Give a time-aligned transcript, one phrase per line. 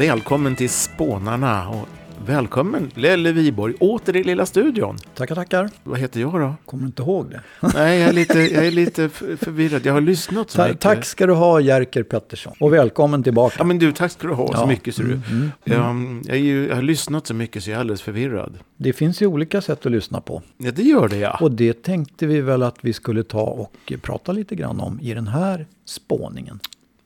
[0.00, 1.88] Välkommen till Spånarna och
[2.26, 4.96] välkommen Lelle Viborg åter i lilla studion.
[5.14, 5.70] Tackar, tackar.
[5.84, 6.54] Vad heter jag då?
[6.66, 7.40] Kommer du inte ihåg det?
[7.74, 9.86] Nej, jag är lite, jag är lite förvirrad.
[9.86, 10.80] Jag har lyssnat så Ta, mycket.
[10.80, 12.52] tack ska du ha, Jerker Pettersson.
[12.60, 13.54] Och välkommen tillbaka.
[13.58, 14.66] Ja, men du, tack ska du ha så Ja.
[14.66, 15.12] mycket ser du.
[15.12, 15.22] Mm,
[15.64, 18.58] mm, Jag, jag, ju, jag har lyssnat så mycket så jag är alldeles förvirrad.
[18.76, 20.42] Det finns ju olika sätt att lyssna på.
[20.58, 21.38] Ja, det gör det ja.
[21.40, 25.14] Och det tänkte vi väl att vi skulle ta och prata lite grann om i
[25.14, 26.60] den här spåningen.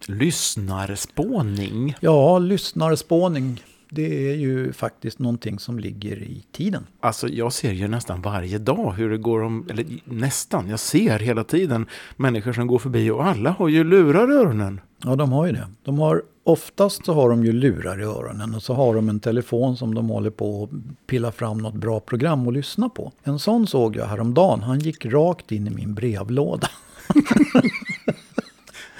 [0.08, 1.94] Lyssnarspåning.
[2.00, 3.62] Ja, lyssnarspåning.
[3.88, 6.86] Det är ju faktiskt någonting som ligger i tiden.
[7.00, 11.18] Alltså jag ser ju nästan varje dag hur det går om, eller nästan, jag ser
[11.18, 11.86] hela tiden
[12.16, 14.80] människor som går förbi och alla har ju lurar i öronen.
[15.04, 15.68] Ja, de har ju det.
[15.84, 19.20] De har, oftast så har de ju lurar i öronen och så har de en
[19.20, 23.12] telefon som de håller på att pilla fram något bra program att lyssna på.
[23.22, 24.62] En sån såg jag häromdagen.
[24.62, 26.68] Han gick rakt in i min brevlåda.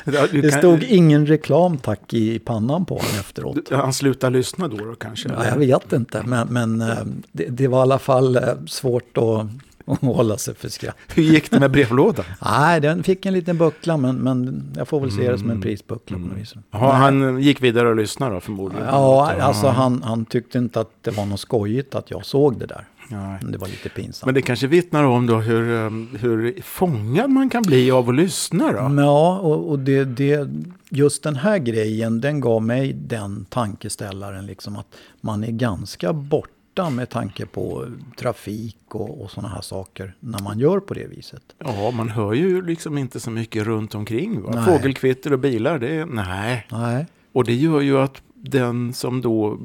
[0.05, 3.57] Det stod ingen reklam tack i pannan på honom efteråt.
[3.71, 5.29] Han slutar lyssna då, då kanske?
[5.29, 6.97] Ja, jag vet inte, men, men eh,
[7.33, 9.47] det, det var i alla fall eh, svårt att,
[9.87, 10.97] att hålla sig för skratt.
[11.15, 12.25] Hur gick det med brevlådan?
[12.45, 15.61] Nej, den fick en liten buckla, men, men jag får väl se det som en
[15.61, 16.55] prisbuckla på något vis.
[16.71, 18.87] Ja, han gick vidare och lyssnade då förmodligen?
[18.87, 22.67] Ja, alltså han, han tyckte inte att det var något skojigt att jag såg det
[22.67, 22.85] där.
[23.09, 23.39] Nej.
[23.43, 24.27] Det var lite pinsamt.
[24.27, 28.15] Men det kanske vittnar om då hur, um, hur fångad man kan bli av att
[28.15, 29.03] lyssna då?
[29.03, 30.49] Ja, och, och det, det,
[30.89, 34.87] just den här grejen, den gav mig den tankeställaren liksom att
[35.21, 40.59] man är ganska borta med tanke på trafik och, och sådana här saker när man
[40.59, 41.43] gör på det viset.
[41.59, 44.43] Ja, man hör ju liksom inte så mycket runt omkring.
[44.43, 44.51] Va?
[44.55, 44.65] Nej.
[44.65, 46.67] Fågelkvitter och bilar, det är, nej.
[46.73, 49.59] Nej, Och det gör ju att den som då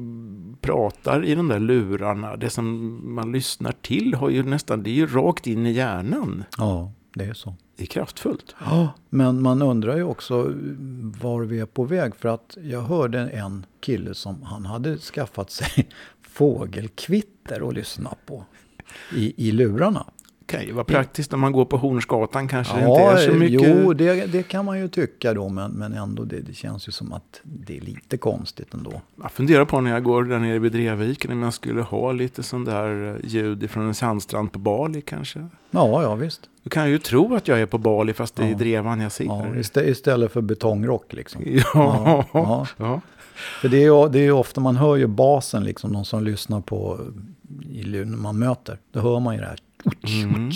[0.60, 4.94] pratar i de där lurarna, det som man lyssnar till har ju nästan, det är
[4.94, 6.44] ju rakt in i hjärnan.
[6.58, 7.54] ja, det är så.
[7.76, 8.54] Det är kraftfullt.
[8.64, 10.42] Ja, men man undrar ju också
[11.20, 12.16] var vi är på väg.
[12.16, 15.88] För att jag hörde en kille som han hade skaffat sig
[16.22, 18.44] fågelkvitter att lyssna på
[19.16, 20.06] i, i lurarna.
[20.50, 23.76] Kan ju vara praktiskt när man går på Hornsgatan kanske det inte är så mycket.
[23.82, 25.48] jo, det, det kan man ju tycka då.
[25.48, 28.92] Men, men ändå, det, det känns ju som att det är lite konstigt ändå.
[29.22, 32.42] Jag funderar på när jag går där nere vid Dreviken om jag skulle ha lite
[32.42, 35.38] sån där eh, ljud från en sandstrand på Bali kanske.
[35.70, 36.40] Ja, ja visst.
[36.62, 38.56] Du kan ju tro att jag är på Bali fast det är Ja.
[38.56, 39.56] Drevan jag Ja, sitter.
[39.60, 41.42] istä- istället för betongrock liksom.
[41.44, 42.66] Ja, Ja, ja.
[42.76, 43.00] ja.
[43.60, 46.60] För det är, ju, det är ofta man hör ju basen, liksom, de som lyssnar
[46.60, 47.12] på lur-
[48.04, 48.78] när man möter.
[48.92, 49.58] Då hör man ju det här.
[50.24, 50.50] Mm.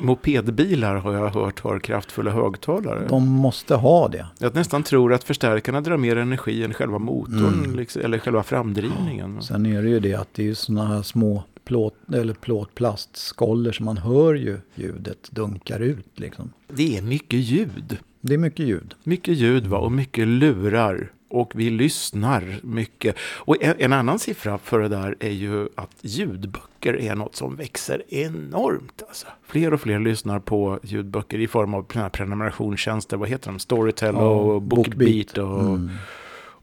[0.00, 3.06] Mopedbilar har jag hört har kraftfulla högtalare.
[3.08, 4.26] De måste ha det.
[4.38, 7.76] Jag nästan tror att förstärkarna drar mer energi än själva motorn, Mm.
[7.76, 9.42] liksom, eller själva framdrivningen.
[9.42, 13.86] Sen är det ju det att det är såna här små plåt, eller plåtplastskoller som
[13.86, 16.52] man hör ju ljudet dunkar ut liksom.
[16.68, 17.98] Det är mycket ljud.
[18.20, 18.94] Det är mycket ljud.
[19.04, 19.78] Mycket ljud va?
[19.78, 21.12] och mycket lurar.
[21.30, 23.16] Och vi lyssnar mycket.
[23.20, 28.02] Och en, annan siffra för det där är ju att ljudböcker är något som växer
[28.08, 29.02] enormt.
[29.08, 29.26] Alltså.
[29.46, 33.16] Fler och fler lyssnar på ljudböcker i form av prenumerationstjänster.
[33.16, 33.58] Vad heter de?
[33.58, 34.96] Storytel och Bookbeat.
[34.98, 35.38] Bookbeat.
[35.38, 35.90] Och, Mm.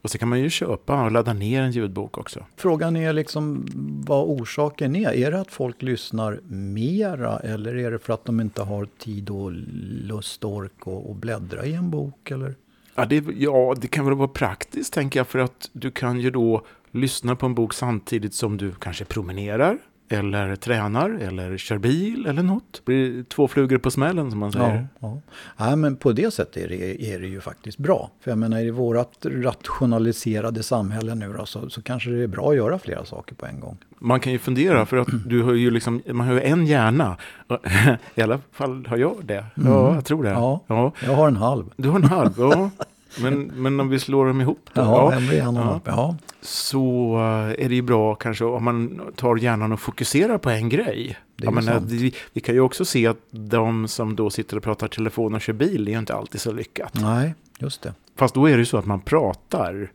[0.02, 2.44] och så kan man ju köpa och ladda ner en ljudbok också.
[2.56, 3.66] Frågan är liksom
[4.06, 5.12] vad orsaken är.
[5.12, 9.30] Är det att folk lyssnar mera eller är det för att de inte har tid
[9.30, 12.30] och lust och ork och, och bläddra i en bok?
[12.30, 12.54] Eller?
[12.98, 15.26] Ja det, ja, det kan väl vara praktiskt tänker jag.
[15.26, 19.78] För att du kan ju då lyssna på en bok samtidigt som du kanske promenerar.
[20.08, 22.72] Eller tränar, eller kör bil, eller något.
[22.72, 24.88] Det blir två flugor på smällen som man säger.
[25.00, 25.20] Ja, ja.
[25.56, 28.10] Nej, men på det sättet är det, är det ju faktiskt bra.
[28.20, 32.50] För jag menar i vårt rationaliserade samhälle nu då, så, så kanske det är bra
[32.50, 33.76] att göra flera saker på en gång.
[33.98, 37.16] Man kan ju fundera för att du har ju liksom, man har ju en hjärna.
[38.14, 39.44] I alla fall har jag det.
[39.54, 40.30] Ja, jag tror det.
[40.30, 40.64] Ja.
[40.66, 40.92] ja.
[41.04, 41.64] Jag har en halv.
[41.76, 42.70] Du har en halv, ja.
[43.20, 45.80] Men, men om vi slår dem ihop då, Ja, ja, blir Ja.
[45.84, 46.16] Ja.
[46.40, 50.68] så eh, är det ju bra kanske om man tar hjärnan och fokuserar på en
[50.68, 51.18] grej.
[51.36, 54.88] Jag menar, vi, vi kan ju också se att de som då sitter och pratar
[54.88, 57.00] telefon och kör bil är ju inte alltid så lyckat.
[57.00, 57.94] Nej, just det.
[58.16, 59.90] Fast då är det ju så att man pratar.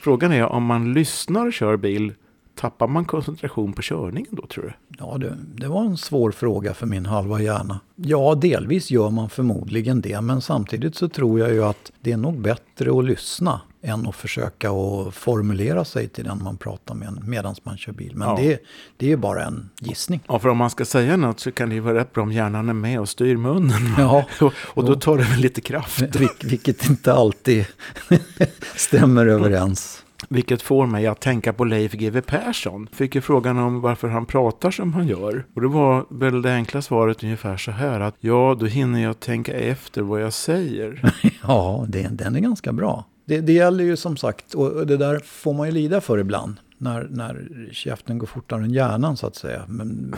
[0.00, 2.12] Frågan är om man lyssnar och kör bil,
[2.58, 4.72] tappar man koncentration på körningen då tror du?
[4.98, 7.80] Ja, det, det var en svår fråga för min halva hjärna.
[7.96, 12.16] Ja, delvis gör man förmodligen det, men samtidigt så tror jag ju att det är
[12.16, 17.18] nog bättre att lyssna än att försöka att formulera sig till den man pratar med
[17.28, 18.12] medan man kör bil.
[18.16, 18.36] Men Ja.
[18.36, 18.58] det,
[18.96, 20.20] det är ju bara en gissning.
[20.28, 22.32] Ja, för om man ska säga något så kan det ju vara rätt bra om
[22.32, 23.94] hjärnan är med och styr munnen.
[23.98, 26.00] Ja, och, och då tar det väl lite kraft.
[26.02, 27.66] Vil- vilket inte alltid
[28.76, 30.04] stämmer överens.
[30.28, 32.88] Vilket får mig att tänka på Leif GW Persson.
[32.92, 35.44] Fick ju frågan om varför han pratar som han gör.
[35.54, 39.20] Och det var väl det enkla svaret ungefär så här att ja, då hinner jag
[39.20, 41.12] tänka efter vad jag säger.
[41.42, 43.04] Ja, det, den är ganska bra.
[43.24, 46.56] det, det gäller ju som sagt, och det där får man ju lida för ibland.
[46.78, 49.64] När, när käften går fortare än hjärnan så att säga.
[49.68, 50.14] Men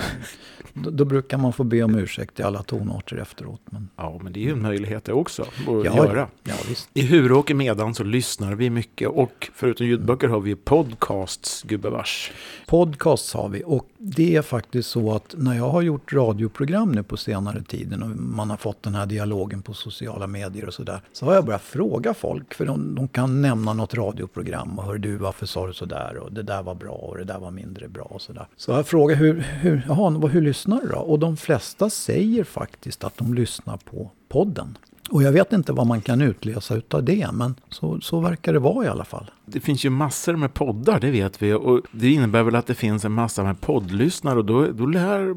[0.74, 3.60] då, då brukar man få be om ursäkt i alla tonarter efteråt.
[3.64, 6.28] Men, Ja, men det är ju en möjlighet det också att ja, göra.
[6.44, 6.90] Ja, visst.
[6.94, 12.32] I Huråker medan så lyssnar vi mycket och förutom ljudböcker har vi podcasts, gubevars.
[12.66, 17.02] Podcasts har vi och det är faktiskt så att när jag har gjort radioprogram nu
[17.02, 21.00] på senare tiden och man har fått den här dialogen på sociala medier och sådär.
[21.12, 24.98] Så har jag börjat fråga folk för de, de kan nämna något radioprogram och hör
[24.98, 27.88] du varför sa du sådär och det där var bra och det där var mindre
[27.88, 28.46] bra och sådär.
[28.56, 30.98] Så jag frågar hur, hur, jaha, hur lyssnar du då?
[30.98, 34.78] Och de flesta säger faktiskt att de lyssnar på podden.
[35.10, 38.58] Och jag vet inte vad man kan utläsa utav det men så, så verkar det
[38.58, 39.30] vara i alla fall.
[39.46, 41.52] Det finns ju massor med poddar, det vet vi.
[41.52, 44.38] Och det innebär väl att det finns en massa med poddlyssnare.
[44.38, 45.34] Och då, då lär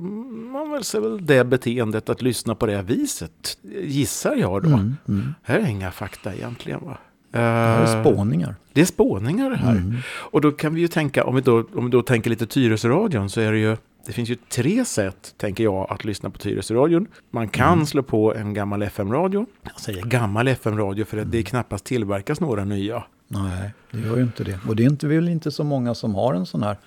[0.51, 3.57] man väl sig väl det beteendet att lyssna på det här viset.
[3.83, 4.69] Gissar jag då.
[4.69, 5.33] Mm, mm.
[5.43, 6.97] Här är inga fakta egentligen va?
[7.33, 8.55] Det är Eh, spåningar.
[8.73, 9.71] Det är spåningar det här.
[9.71, 9.95] Mm.
[10.05, 13.29] Och då kan vi ju tänka, om vi då, om vi då tänker lite Tyresöradion
[13.29, 17.07] så är det ju det finns ju tre sätt, tänker jag, att lyssna på Tyresöradion.
[17.31, 17.85] Man kan Mm.
[17.85, 19.45] slå på en gammal FM-radio.
[19.63, 23.03] Jag säger gammal FM-radio för att det knappast tillverkas några nya.
[23.27, 24.59] Nej, det gör ju inte det.
[24.67, 26.77] Och det är inte, väl inte så många som har en sån här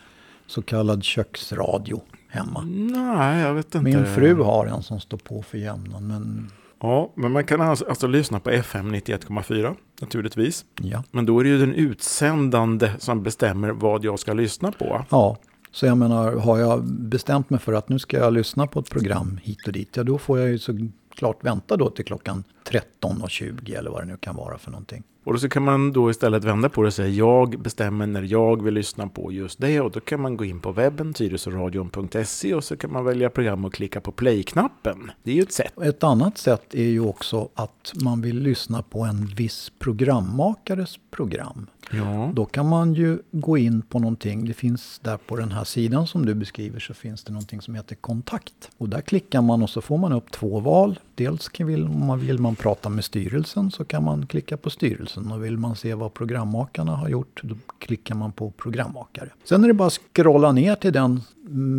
[0.46, 2.60] så kallad köksradio hemma.
[2.70, 3.80] Nej, jag vet inte.
[3.80, 6.50] Min fru har en som står på för jämnan, men
[6.80, 10.64] Ja, men man kan alltså, alltså lyssna på FM 91,4 naturligtvis.
[10.82, 11.02] ja.
[11.10, 15.04] Men då är det ju den utsändande som bestämmer vad jag ska lyssna på.
[15.10, 15.36] Ja,
[15.70, 18.90] så jag menar, har jag bestämt mig för att nu ska jag lyssna på ett
[18.90, 23.78] program hit och dit, ja då får jag ju såklart vänta då till klockan 13.20
[23.78, 25.02] eller vad det nu kan vara för någonting.
[25.26, 28.62] Och så kan man då istället vända på det och säga jag bestämmer när jag
[28.62, 29.80] vill lyssna på just det.
[29.80, 33.64] Och då kan man gå in på webben, tyresöradion.se och så kan man välja program
[33.64, 35.10] och klicka på play-knappen.
[35.22, 35.80] Det är ju ett sätt.
[35.82, 41.66] Ett annat sätt är ju också att man vill lyssna på en viss programmakares program.
[41.90, 42.30] Ja.
[42.34, 44.44] Då kan man ju gå in på någonting.
[44.44, 47.74] Det finns där på den här sidan som du beskriver så finns det någonting som
[47.74, 48.70] heter kontakt.
[48.78, 50.98] Och där klickar man och så får man upp två val.
[51.16, 55.32] Dels kan vill, man vill man prata med styrelsen så kan man klicka på styrelsen.
[55.32, 59.28] Och vill man se vad programmakarna har gjort då klickar man på programmakare.
[59.44, 61.20] Sen är det bara att scrolla ner till den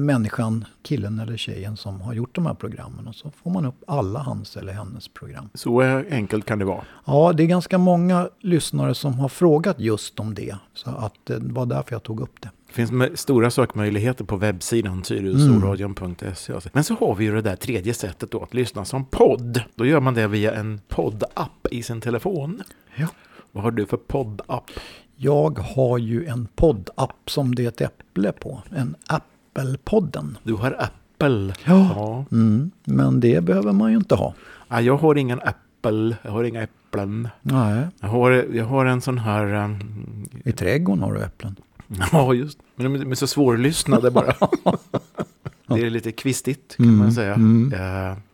[0.06, 3.08] människan, killen eller tjejen som har gjort de här programmen.
[3.08, 5.50] Och så får man upp alla hans eller hennes program.
[5.54, 6.84] Så eh, enkelt kan det vara.
[7.06, 10.56] Ja, det är ganska många lyssnare som har frågat just om det.
[10.74, 12.50] Så att det var därför jag tog upp det.
[12.68, 16.54] Det finns stora sökmöjligheter på webbsidan tyresöradion.se.
[16.74, 19.62] Men så har vi ju det där tredje sättet då att lyssna som podd.
[19.76, 22.64] Då gör man det via en poddapp i sin telefon.
[22.96, 23.08] Ja.
[23.52, 24.72] Vad har du för poddapp?
[25.16, 28.62] Jag har ju en poddapp som det är ett äpple på.
[28.76, 30.38] En Apple-podden.
[30.44, 31.54] Du har Apple.
[31.66, 31.90] Ja.
[31.96, 32.26] ja.
[32.32, 34.34] Mm, men det behöver man ju inte ha.
[34.68, 36.18] Nej, jag har ingen Apple.
[36.22, 37.30] Jag har inga äpplen.
[37.42, 39.54] Nej, Jag har, jag har en sån här...
[39.54, 41.56] um, i trädgården har du äpplen.
[42.12, 44.34] Ja, just Men de är så svårlyssnade bara.
[45.68, 47.34] Det är lite kvistigt kan Mm, man säga.
[47.34, 47.74] mm.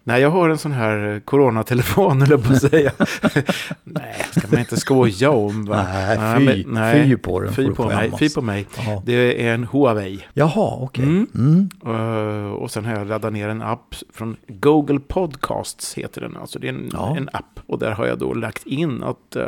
[0.05, 2.91] Nej, jag har en sån här coronatelefon, eller på att säga.
[3.83, 5.65] nej, ska man inte skoja om.
[5.65, 5.85] Va?
[5.93, 8.11] Nej, fy- fy på den, Fy på mig.
[8.19, 8.67] Fy på mig.
[9.05, 10.19] Det är en Huawei.
[10.33, 11.03] Jaha, okej.
[11.03, 11.27] Mm.
[11.35, 11.69] Mm.
[11.85, 16.37] Eh, och sen har jag laddat ner en app från Google Podcasts heter den.
[16.37, 17.15] Alltså det är en, Ja.
[17.17, 17.59] en app.
[17.67, 19.43] Och där har jag då lagt in att eh,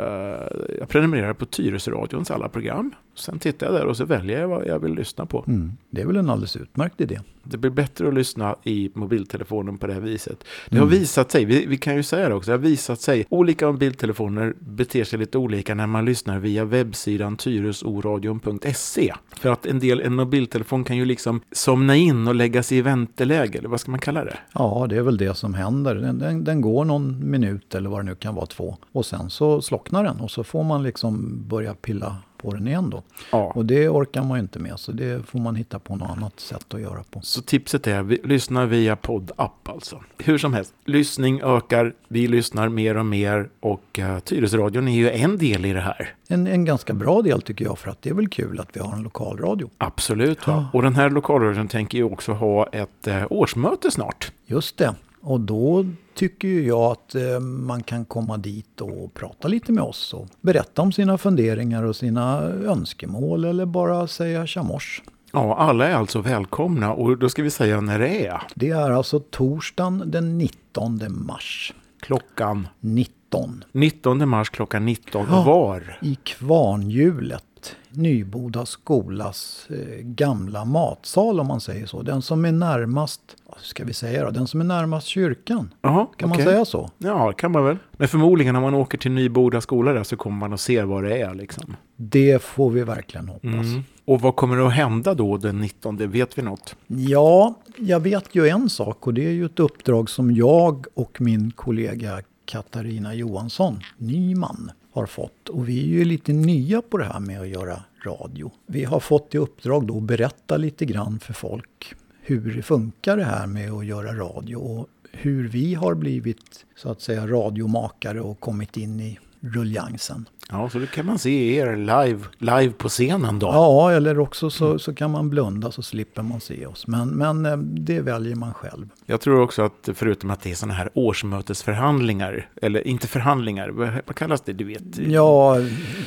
[0.78, 2.94] jag prenumererar på Tyresöradions alla program.
[3.14, 5.44] Sen tittar jag där och så väljer jag vad jag vill lyssna på.
[5.46, 5.72] Mm.
[5.90, 7.20] Det är väl en alldeles utmärkt idé.
[7.42, 10.44] Det blir bättre att lyssna i mobiltelefonen på det här viset.
[10.68, 10.98] Det har Mm.
[10.98, 14.54] visat sig, vi, vi kan ju säga det också, det har visat sig, olika mobiltelefoner
[14.58, 19.12] beter sig lite olika när man lyssnar via webbsidan tyresoradion.se.
[19.40, 22.82] För att en del, en mobiltelefon kan ju liksom somna in och lägga sig i
[22.82, 24.36] vänteläge, eller vad ska man kalla det?
[24.52, 25.94] Ja, det är väl det som händer.
[25.94, 28.76] Den, den, den går någon minut eller vad det nu kan vara, två.
[28.92, 32.90] Och sen så slocknar den och så får man liksom börja pilla på den igen
[32.90, 33.02] då.
[33.32, 33.52] Ja.
[33.54, 36.40] Och det orkar man ju inte med, så det får man hitta på något annat
[36.40, 37.20] sätt att göra på.
[37.22, 40.00] Så tipset är, vi, lyssna via poddapp alltså.
[40.18, 45.10] Hur som helst, lyssning ökar, vi lyssnar mer och mer och uh, Tyresöradion är ju
[45.10, 46.14] en del i det här.
[46.28, 48.80] En, en ganska bra del tycker jag, för att det är väl kul att vi
[48.80, 49.70] har en lokalradio.
[49.78, 50.38] Absolut.
[50.46, 50.68] Ja.
[50.72, 54.32] Och den här lokalradion tänker ju också ha ett eh, årsmöte snart.
[54.46, 54.94] Just det.
[55.20, 55.86] Och då
[56.16, 60.28] tycker ju jag att eh, man kan komma dit och prata lite med oss och
[60.40, 65.02] berätta om sina funderingar och sina önskemål eller bara säga tjamors.
[65.32, 68.42] Ja, alla är alltså välkomna och då ska vi säga när det är.
[68.54, 71.74] Det är alltså torsdagen den 19 mars.
[72.00, 73.64] Klockan 19.
[73.72, 75.42] 19 mars klockan 19 Ja.
[75.42, 75.98] var.
[76.02, 77.44] I Kvarnhjulet
[77.90, 82.02] Nyboda skolas eh, gamla matsal om man säger så.
[82.02, 83.20] Den som är närmast,
[83.60, 85.74] ska vi säga då, den som är närmast kyrkan.
[85.82, 86.44] Jaha, Kan okej.
[86.44, 86.90] man säga så?
[86.98, 87.76] Ja, kan man väl.
[87.92, 91.04] Men förmodligen om man åker till Nyboda skola där så kommer man att se vad
[91.04, 91.76] det är liksom.
[91.96, 93.44] Det får vi verkligen hoppas.
[93.44, 93.82] Mm.
[94.04, 95.96] Och vad kommer att hända då den 19?
[96.10, 96.76] Vet vi något?
[96.86, 101.20] Ja, jag vet ju en sak och det är ju ett uppdrag som jag och
[101.20, 105.48] min kollega Katarina Johansson, Nyman, har fått.
[105.48, 108.52] Och vi är ju lite nya på det här med att göra radio.
[108.66, 113.16] Vi har fått i uppdrag då att berätta lite grann för folk hur det funkar
[113.16, 118.20] det här med att göra radio och hur vi har blivit så att säga radiomakare
[118.20, 120.28] och kommit in i ruljansen.
[120.50, 123.46] Ja, så då kan man se er live, live på scenen då.
[123.46, 126.86] Ja, eller också så, så kan man blunda så slipper man se oss.
[126.86, 128.88] Men, men eh, det väljer man själv.
[129.06, 134.16] Jag tror också att förutom att det är sådana här årsmötesförhandlingar, eller inte förhandlingar, vad,
[134.16, 134.52] kallas det?
[134.52, 134.98] Du vet?
[134.98, 135.56] Ja,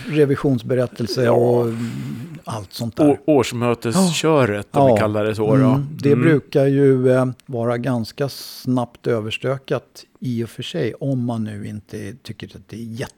[0.08, 1.66] revisionsberättelse och
[2.44, 3.10] allt sånt där.
[3.10, 4.94] Å, årsmötesköret, om Ja.
[4.94, 5.56] vi kallar det så.
[5.56, 5.66] Då.
[5.66, 6.22] Mm, det Mm.
[6.26, 9.84] brukar ju eh, vara ganska snabbt överstökat
[10.20, 13.10] i och för sig om man nu inte tycker att det är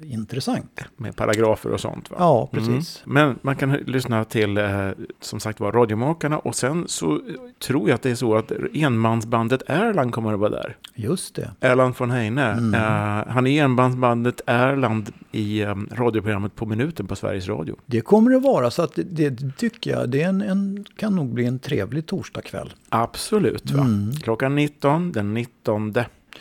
[0.00, 0.80] jätteintressant.
[0.96, 2.10] Med paragrafer och sånt.
[2.10, 2.16] Va?
[2.18, 3.02] Ja, precis.
[3.06, 3.26] Mm.
[3.26, 4.88] Men man kan lyssna till, eh,
[5.20, 7.20] som sagt var, Radiomakarna och sen så
[7.58, 10.76] tror jag att det är så att enmansbandet Erland kommer att vara där.
[10.94, 11.50] Just det.
[11.60, 12.52] Erland von Heine.
[12.52, 12.74] Mm.
[12.74, 17.76] Eh, han är enmansbandet Erland i eh, radioprogrammet På minuten på Sveriges Radio.
[17.86, 21.16] Det kommer det vara, så att det, det tycker jag det är en, en, kan
[21.16, 22.72] nog bli en trevlig torsdagkväll.
[22.88, 23.70] Absolut.
[23.70, 23.80] Va?
[23.80, 24.12] Mm.
[24.12, 25.92] Klockan 19, den 19.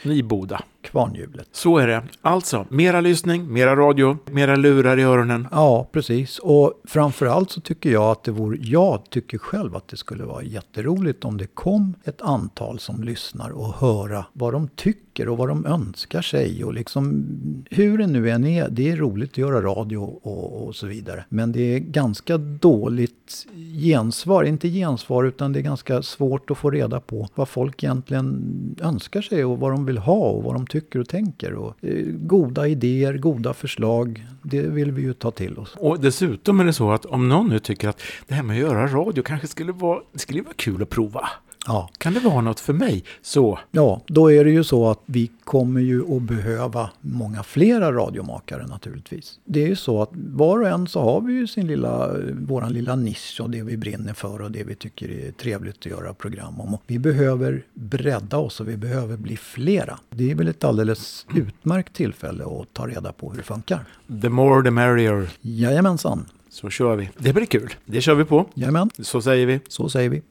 [0.06, 0.60] Nyboda.
[0.84, 1.48] Kvarnhjulet.
[1.52, 2.04] Så är det.
[2.22, 5.48] Alltså, mera lyssning, mera radio, mera lurar i öronen.
[5.52, 6.40] Ja, precis.
[6.40, 10.44] Och framförallt så tycker jag att det vore, jag tycker själv att det skulle vara
[10.44, 15.48] jätteroligt om det kom ett antal som lyssnar och höra vad de tycker och vad
[15.48, 17.26] de önskar sig och liksom
[17.70, 18.70] hur det nu än är.
[18.70, 21.26] Det är roligt att göra radio och, och så vidare.
[21.30, 23.48] Men det är ganska dåligt
[23.82, 28.76] gensvar, inte gensvar utan det är ganska svårt att få reda på vad folk egentligen
[28.82, 31.54] önskar sig och vad de vill ha och vad de tycker och tänker.
[31.54, 35.76] Och, eh, goda idéer, goda förslag, det vill vi ju ta till oss.
[35.78, 38.62] Och dessutom är det så att om någon nu tycker att det här med att
[38.62, 41.30] göra radio kanske skulle vara, det skulle vara kul att prova.
[41.68, 41.90] Ja.
[41.98, 43.04] Kan det vara något för mig?
[43.22, 47.92] Så, Ja, då är det ju så att vi kommer ju att behöva många flera
[47.92, 49.40] radiomakare naturligtvis.
[49.46, 52.12] Det är ju så att var och en så har vi ju sin lilla,
[52.48, 55.86] våran lilla nisch och det vi brinner för och det vi tycker är trevligt att
[55.86, 56.74] göra program om.
[56.74, 60.00] Och vi behöver bredda oss och vi behöver bli flera.
[60.10, 63.86] Det är väl ett alldeles utmärkt tillfälle att ta reda på hur det funkar.
[64.22, 65.30] the more the merrier.
[65.42, 67.10] Jajamensan, Så kör vi.
[67.18, 67.74] Det blir kul.
[67.86, 68.46] Det kör vi på.
[68.54, 69.60] jajamän, Så säger vi.
[69.68, 70.22] så säger vi.